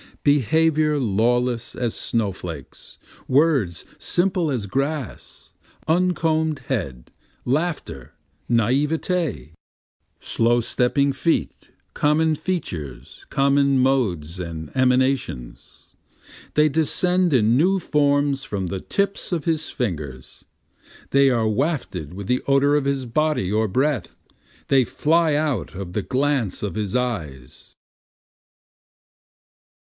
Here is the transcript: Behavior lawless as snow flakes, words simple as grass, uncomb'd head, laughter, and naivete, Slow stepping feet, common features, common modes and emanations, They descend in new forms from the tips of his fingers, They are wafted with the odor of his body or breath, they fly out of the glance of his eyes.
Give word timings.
Behavior 0.23 0.99
lawless 0.99 1.75
as 1.75 1.95
snow 1.95 2.31
flakes, 2.31 2.97
words 3.27 3.85
simple 3.99 4.51
as 4.51 4.67
grass, 4.67 5.53
uncomb'd 5.87 6.59
head, 6.69 7.11
laughter, 7.45 8.13
and 8.47 8.57
naivete, 8.57 9.53
Slow 10.19 10.59
stepping 10.59 11.11
feet, 11.13 11.71
common 11.95 12.33
features, 12.35 13.25
common 13.29 13.79
modes 13.79 14.39
and 14.39 14.71
emanations, 14.75 15.85
They 16.55 16.69
descend 16.69 17.31
in 17.31 17.57
new 17.57 17.79
forms 17.79 18.43
from 18.43 18.67
the 18.67 18.79
tips 18.79 19.31
of 19.31 19.45
his 19.45 19.69
fingers, 19.69 20.45
They 21.11 21.29
are 21.29 21.47
wafted 21.47 22.13
with 22.13 22.25
the 22.27 22.41
odor 22.47 22.75
of 22.75 22.85
his 22.85 23.05
body 23.07 23.51
or 23.51 23.67
breath, 23.67 24.17
they 24.67 24.83
fly 24.83 25.35
out 25.35 25.75
of 25.75 25.93
the 25.93 26.03
glance 26.03 26.61
of 26.63 26.73
his 26.73 26.95
eyes. 26.95 27.73